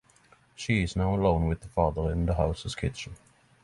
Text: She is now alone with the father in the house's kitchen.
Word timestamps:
She 0.55 0.81
is 0.81 0.95
now 0.95 1.13
alone 1.13 1.47
with 1.47 1.61
the 1.61 1.67
father 1.67 2.11
in 2.11 2.25
the 2.25 2.33
house's 2.33 2.73
kitchen. 2.73 3.15